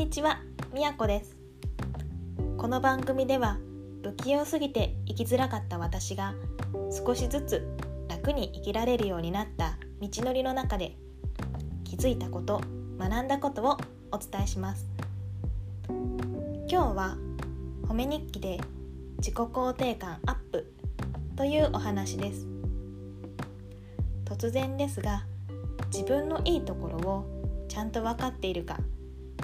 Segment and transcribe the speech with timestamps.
[0.00, 0.40] にちは、
[0.72, 1.36] みやこです。
[2.56, 3.58] この番組では
[4.02, 6.32] 不器用すぎて生きづらかった私が
[6.90, 7.68] 少しずつ
[8.08, 10.96] 楽に生きられるようになった道のりの中で
[11.84, 12.62] 気づいたこと
[12.98, 13.76] 学んだことを
[14.10, 14.86] お伝えします。
[15.86, 17.18] 今日は
[17.86, 18.58] 褒め日記で
[19.18, 20.72] 自己肯定感アップ
[21.36, 22.46] というお話です。
[24.24, 25.24] 突然ですが
[25.92, 28.78] 自分のいいところをちゃんと分かっているか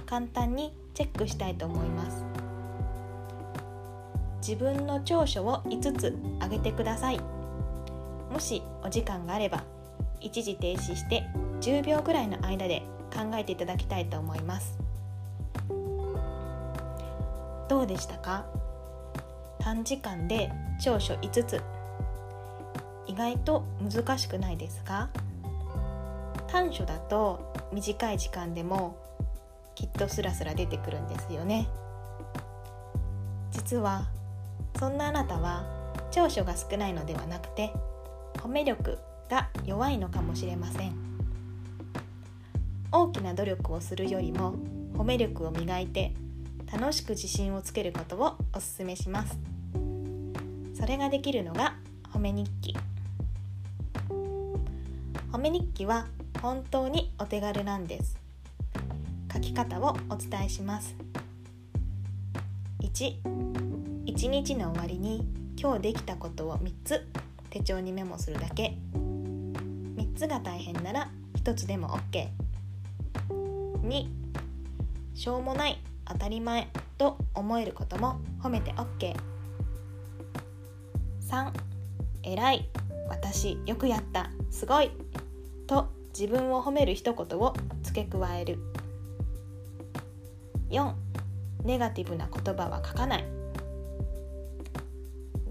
[0.06, 2.24] 簡単にチェックしたいと思います。
[4.38, 7.20] 自分の長所を5つ挙げてください。
[8.30, 9.64] もしお時間があれば
[10.20, 11.24] 一時停止して
[11.60, 12.82] 10秒ぐらいの間で
[13.12, 14.78] 考えていただきたいと思います。
[17.68, 18.46] どうでしたか？
[19.58, 21.60] 短時間で長所5つ。
[23.08, 25.08] 意外と難しくないですか？
[26.46, 28.96] 短所だと短い時間でも
[29.76, 31.68] きっとスラスラ出てくるんですよね。
[33.52, 34.08] 実は
[34.78, 35.64] そんなあなたは
[36.10, 37.72] 長所が少ないのではなくて
[38.38, 40.94] 褒め力が弱いのかもしれません。
[42.90, 44.54] 大きな努力をするよりも
[44.94, 46.14] 褒め力を磨いて
[46.72, 49.38] 楽しく自信をつけることをおすすめします。
[50.74, 51.74] それができるのが
[52.12, 52.74] 褒め日記。
[55.30, 56.06] 褒め日記は
[56.40, 58.25] 本当にお手軽なんです。
[59.36, 60.96] 書き方をお伝えします。
[62.80, 63.16] 1
[64.06, 65.28] 1日の終わりに
[65.60, 67.06] 今日できたことを3つ
[67.50, 68.78] 手帳にメモするだけ。
[68.94, 71.98] 3つが大変なら1つでも
[73.28, 74.06] OK2
[75.14, 81.52] しょうもない当たり前と思えることも褒めて OK3
[82.22, 82.70] 偉い
[83.10, 84.90] 私よくやったすごい
[85.66, 88.58] と自分を褒める一言を付け加える。
[90.70, 90.92] 4
[91.64, 93.24] ネガティブな言葉は書かない。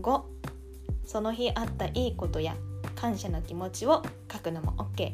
[0.01, 0.22] 5
[1.06, 2.56] その日あったいいことや
[2.95, 5.13] 感謝の気持ちを書くのも OK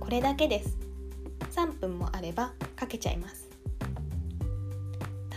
[0.00, 0.76] これだけです。
[1.52, 3.48] 3分もあれば書けちゃいます。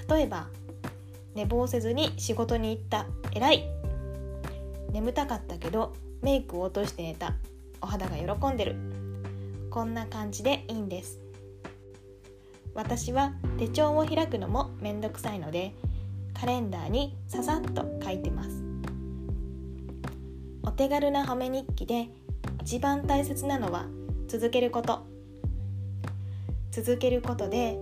[0.09, 0.47] 例えば
[1.33, 3.05] 寝坊せずに仕事に行った。
[3.33, 3.69] 偉い。
[4.91, 7.33] 眠たかったけどメイクを落として寝た。
[7.81, 8.75] お肌が喜んでる。
[9.69, 11.24] こんな感じでいいんです。
[12.75, 15.73] 私は手帳を開くのもめんどくさいので
[16.39, 18.49] カレンダーにささっと書いてます。
[20.61, 22.09] お手軽な褒め日記で
[22.61, 23.85] 一番大切なのは
[24.27, 25.05] 続けること。
[26.71, 27.79] 続けることで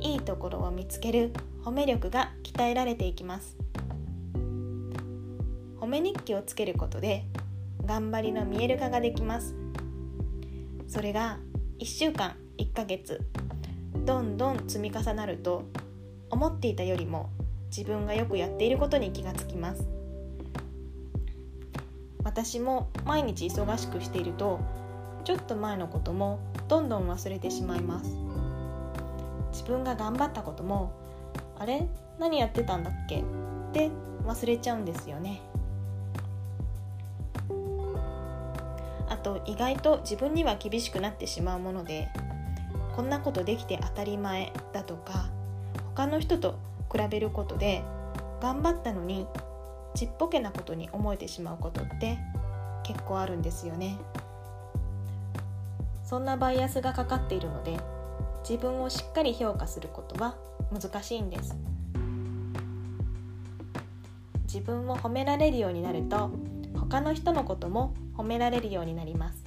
[0.00, 1.32] いいところを見つける
[1.64, 3.56] 褒め力が鍛えられていきます。
[5.80, 7.24] 褒め日記をつけることで
[7.84, 9.56] 頑張りの見える化ができます。
[10.86, 11.40] それが
[11.80, 13.20] 1週間1ヶ月。
[14.06, 15.64] どんどん積み重なると
[16.30, 17.28] 思っていたよりも
[17.76, 19.84] 自分がよくやっていることに気がつきます。
[22.22, 24.60] 私も毎日忙しくしていると
[25.24, 28.10] ちょっと前のこともどんどん忘れてしまいます。
[29.50, 30.92] 自分が頑張ったことも
[31.58, 31.88] あれ？
[32.20, 33.22] 何やってたんだっけ？
[33.22, 33.22] っ
[33.72, 33.90] て
[34.24, 35.40] 忘れちゃうんですよね。
[39.08, 42.08] あと意外と自分には厳しくなってしまうもので
[42.96, 45.28] こんなことできて当たり前だとか
[45.94, 46.58] 他の人と
[46.90, 47.84] 比べることで
[48.40, 49.26] 頑張ったのに
[49.94, 52.18] ちっぽけなことに思えてしまうことって
[52.84, 53.98] 結構あるんですよね。
[56.04, 57.78] そんなバイアスがかかっているので
[58.48, 60.36] 自分をしっかり評価することは
[60.72, 61.54] 難しいんです。
[64.44, 66.30] 自分を褒められるようになると
[66.74, 69.45] 他の人のことも褒められるようになります。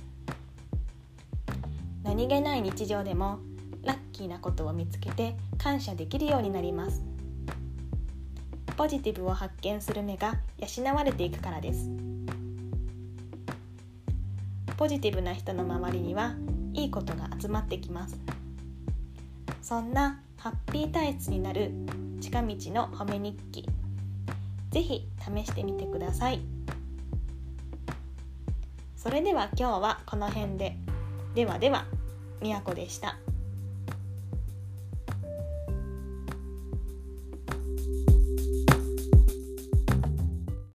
[2.04, 3.40] 何気ない日常でも
[3.84, 7.04] ラッキーなことを見つけて感謝できるようになります。
[8.78, 11.90] ポジティブを発見する目が養われていくからです。
[14.78, 16.36] ポジティブな人の周りには
[16.74, 18.18] いいことが集まってきます。
[19.62, 21.72] そんなハッピー体質になる
[22.22, 23.68] 近道の褒め日記。
[24.72, 26.40] ぜひ試してみてください。
[28.96, 30.78] それでは今日はこの辺で。
[31.40, 31.86] ではでは
[32.42, 33.18] みやこでした。